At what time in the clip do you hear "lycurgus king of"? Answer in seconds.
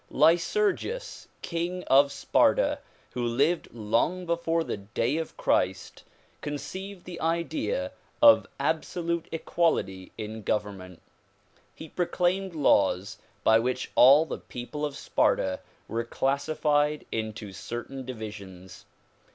0.09-2.11